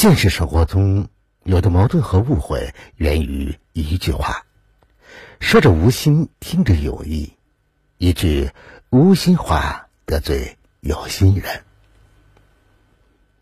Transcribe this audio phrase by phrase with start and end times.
[0.00, 1.08] 现实生活中，
[1.42, 4.46] 有的矛盾和误会源于一句话，
[5.40, 7.34] 说着无心，听着有意，
[7.98, 8.50] 一句
[8.88, 11.64] 无心话得罪有心人。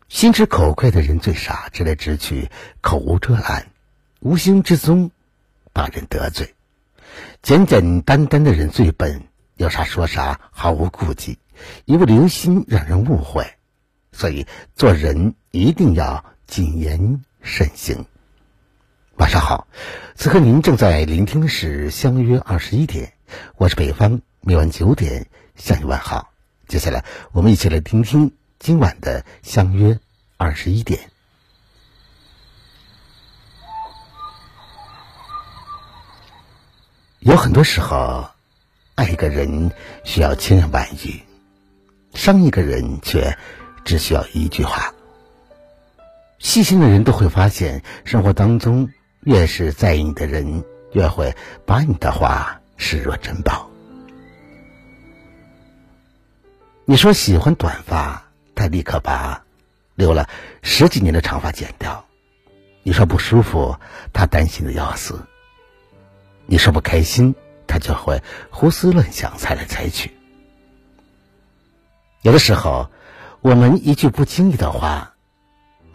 [0.09, 2.51] 心直口快的人最傻，直来直去，
[2.81, 3.71] 口无遮拦，
[4.19, 5.11] 无形之中
[5.71, 6.45] 把人得罪；
[7.41, 9.23] 简简单单的人最笨，
[9.55, 11.39] 有啥说啥，毫无顾忌，
[11.85, 13.49] 一不留心让人误会。
[14.11, 14.45] 所以
[14.75, 16.25] 做人一定要。
[16.49, 18.05] 谨言慎行。
[19.17, 19.67] 晚上好，
[20.15, 23.13] 此刻您正在聆听的是《相约二十一点》，
[23.55, 26.33] 我是北方，每晚九点向你问好。
[26.67, 29.99] 接下来，我们一起来听听今晚的《相约
[30.37, 30.99] 二十一点》。
[37.19, 38.27] 有很多时候，
[38.95, 39.71] 爱一个人
[40.03, 41.21] 需要千言万语，
[42.15, 43.37] 伤一个人却
[43.85, 44.91] 只需要一句话。
[46.39, 48.89] 细心的人都会发现，生活当中
[49.21, 53.69] 越是在意你的人，越会把你的话视若珍宝。
[56.85, 58.23] 你说喜欢短发，
[58.55, 59.43] 他立刻把
[59.95, 60.29] 留了
[60.63, 62.05] 十几年的长发剪掉；
[62.83, 63.75] 你说不舒服，
[64.13, 65.15] 他担心的要死；
[66.45, 67.35] 你说不开心，
[67.67, 70.11] 他就会胡思乱想，猜来猜去。
[72.21, 72.89] 有的时候，
[73.41, 75.15] 我们一句不经意的话。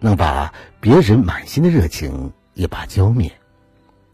[0.04, 0.52] 能把
[0.82, 3.32] 别人满心的热情一把浇灭，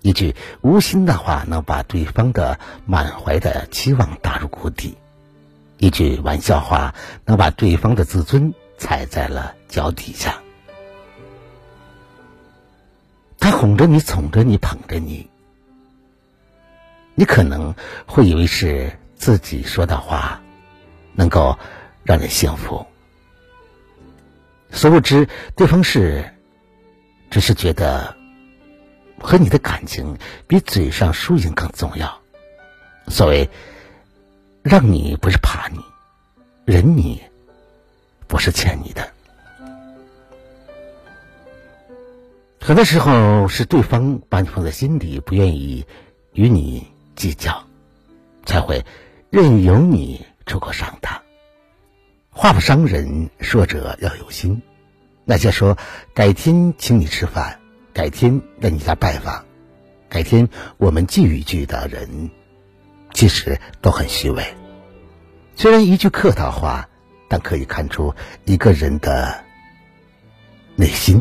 [0.03, 4.97] 一句无心的话能把对方的满怀的期望打入谷底，
[5.79, 10.39] 一句玩笑话能把对方的自尊踩在了脚底下。
[13.41, 15.29] 他哄着你，宠着你，捧着你，
[17.17, 17.75] 你可能
[18.07, 20.41] 会以为是自己说的话
[21.15, 21.59] 能够
[22.05, 22.87] 让人幸福。
[24.71, 26.25] 殊不知，对方是，
[27.31, 28.17] 只是觉得
[29.19, 32.21] 和你的感情比嘴上输赢更重要。
[33.09, 33.49] 所谓
[34.63, 35.81] 让你不是怕你，
[36.65, 37.21] 忍你
[38.27, 39.13] 不是欠你的。
[42.61, 45.85] 很多时候是对方把你放在心里，不愿意
[46.33, 46.87] 与你
[47.17, 47.65] 计较，
[48.47, 48.85] 才会
[49.31, 51.21] 任由你出口伤他。
[52.33, 54.63] 话不伤人，说者要有心。
[55.25, 55.77] 那些说
[56.15, 57.59] 改天请你吃饭，
[57.93, 59.45] 改天来你家拜访，
[60.09, 60.49] 改天
[60.79, 62.31] 我们聚一聚的人，
[63.13, 64.45] 其实都很虚伪。
[65.57, 66.89] 虽然一句客套话，
[67.29, 68.15] 但可以看出
[68.45, 69.45] 一个人的
[70.77, 71.21] 内心。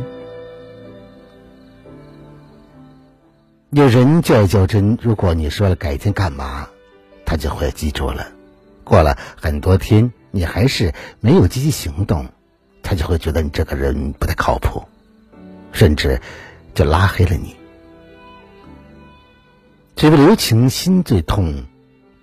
[3.72, 6.70] 有人较较真，如果你说了改天干嘛，
[7.26, 8.32] 他就会记住了。
[8.84, 10.14] 过了很多天。
[10.32, 12.28] 你还是没有积极行动，
[12.84, 14.84] 他就会觉得你这个人不太靠谱，
[15.72, 16.22] 甚至
[16.74, 17.56] 就拉黑了你。
[19.96, 21.66] 嘴不留情，心最痛；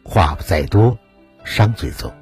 [0.03, 0.99] 话不再多，
[1.45, 2.13] 伤最重。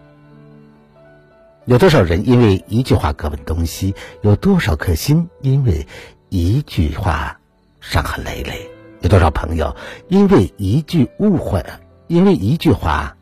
[1.67, 3.95] 有多少人因为一句话各奔东西？
[4.23, 5.87] 有多少颗心因为
[6.29, 7.39] 一句话
[7.81, 8.69] 伤痕累累？
[9.01, 9.77] 有多少朋友
[10.09, 11.65] 因为一句误会，
[12.07, 13.17] 因为一句话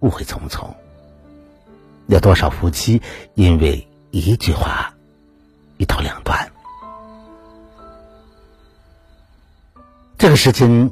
[0.00, 0.74] 误会重重？
[2.08, 3.02] 有多少夫妻
[3.34, 4.94] 因为一句话
[5.76, 6.50] 一刀两断？
[10.16, 10.90] 这个时间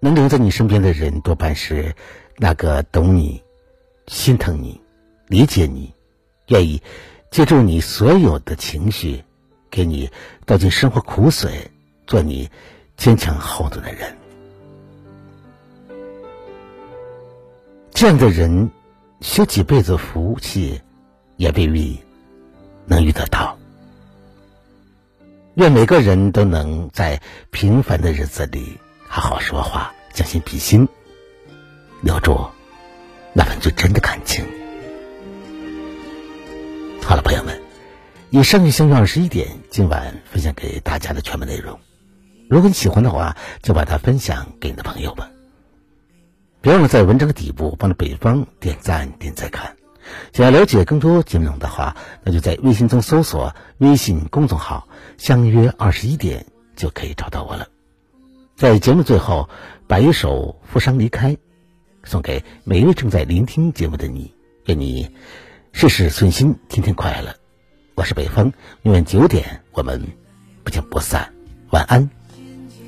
[0.00, 1.94] 能留在你身边的人，多半是
[2.36, 3.42] 那个懂你、
[4.06, 4.80] 心疼你、
[5.26, 5.92] 理解你、
[6.46, 6.80] 愿意
[7.30, 9.22] 接住你所有的情绪，
[9.70, 10.08] 给你
[10.46, 11.70] 倒进生活苦水，
[12.06, 12.48] 做你
[12.96, 14.16] 坚强后盾的人。
[17.92, 18.70] 这样的人。
[19.24, 20.82] 修几辈子福气，
[21.38, 21.98] 也未必
[22.84, 23.58] 能遇得到。
[25.54, 27.18] 愿每个人都能在
[27.50, 30.86] 平凡的日子里好好说话，将心比心，
[32.02, 32.38] 留住
[33.32, 34.44] 那份最真的感情。
[37.02, 37.58] 好了，朋友们，
[38.28, 41.80] 以上就相约二十一点，今晚分享给大家的全部内容。
[42.50, 45.30] 如果你喜欢的话，就把它分享给你的朋友吧。
[46.64, 49.76] 别忘了在文章的底部帮着北方点赞点再看。
[50.32, 54.88] 想要了解更多节目内容的话，那就在微信中搜索微信公众号
[55.18, 57.68] “相约二十一点”就可以找到我了。
[58.56, 59.50] 在节目最后，
[59.86, 61.32] 把一首《负伤离开》
[62.02, 64.34] 送给每一位正在聆听节目的你，
[64.64, 65.14] 愿你
[65.72, 67.36] 事事顺心，天天快乐。
[67.94, 68.50] 我是北风，
[68.80, 70.02] 明晚九点我们
[70.62, 71.30] 不见不散。
[71.72, 72.08] 晚安，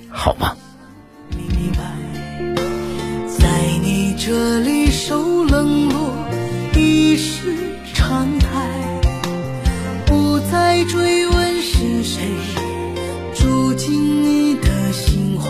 [0.09, 0.57] 好梦。
[4.27, 6.11] 这里受冷落
[6.75, 7.55] 已是
[7.95, 8.49] 常态，
[10.05, 12.25] 不再追问是谁
[13.33, 13.95] 住进
[14.25, 15.49] 你的心怀，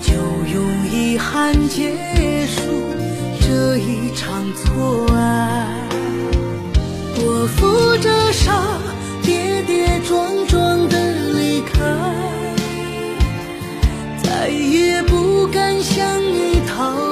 [0.00, 0.14] 就
[0.54, 1.92] 用遗憾结
[2.46, 2.62] 束
[3.42, 5.66] 这一场错爱。
[7.14, 8.80] 我扶着伤，
[9.22, 10.96] 跌跌撞撞的
[11.34, 11.78] 离开，
[14.22, 17.09] 再也不敢向你讨。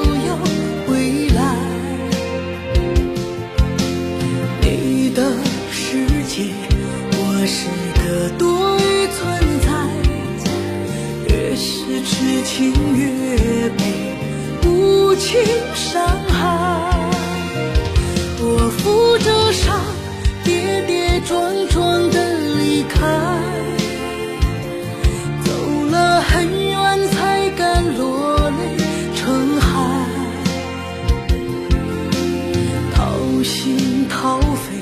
[33.48, 34.76] 心掏肺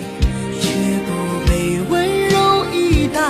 [0.61, 0.69] 却
[1.07, 3.21] 不被温柔以待，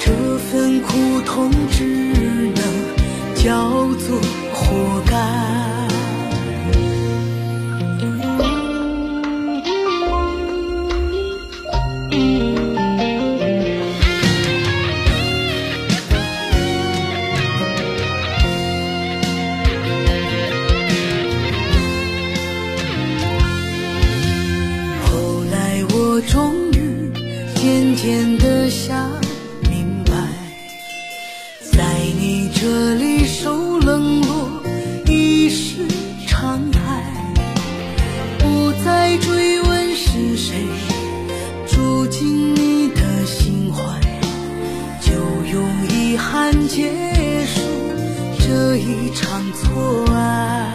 [0.00, 1.84] 这份苦痛只
[2.54, 2.64] 能
[3.34, 4.18] 叫做
[4.54, 5.61] 活该。
[28.02, 29.12] 渐的想
[29.70, 30.12] 明白，
[31.70, 31.84] 在
[32.18, 34.60] 你这里受冷落
[35.06, 35.86] 已是
[36.26, 36.80] 常态，
[38.40, 40.66] 不再追问是谁
[41.68, 43.80] 住进你的心怀，
[45.00, 45.12] 就
[45.52, 46.90] 用遗憾结
[47.46, 47.60] 束
[48.40, 50.74] 这一场错爱。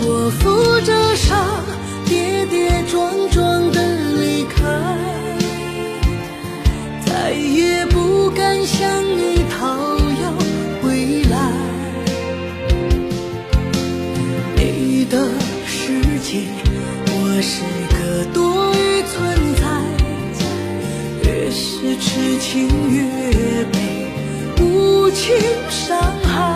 [0.00, 1.38] 我扶着伤，
[2.06, 3.80] 跌跌撞撞的
[7.56, 10.30] 也不敢向你讨要
[10.82, 11.34] 回来。
[14.56, 15.16] 你的
[15.66, 16.42] 世界，
[17.06, 17.62] 我是
[17.96, 19.14] 个多余存
[19.56, 19.64] 在，
[21.24, 22.94] 越是痴情越
[23.72, 23.74] 被
[24.62, 25.24] 无情
[25.70, 26.55] 伤害。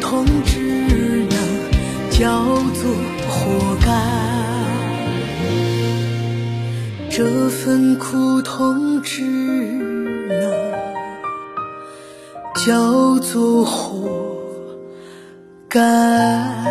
[0.00, 0.58] 痛只
[1.28, 1.38] 能
[2.10, 2.44] 叫
[2.74, 2.90] 做
[3.28, 3.90] 活该。
[7.10, 10.50] 这份苦痛只能
[12.54, 14.08] 叫做活
[15.68, 16.69] 该。